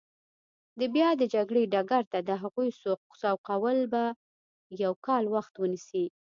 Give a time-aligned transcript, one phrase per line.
[0.79, 2.69] د بیا د جګړې ډګر ته د هغوی
[3.19, 4.03] سوقول به
[4.83, 6.05] یو کال وخت ونیسي.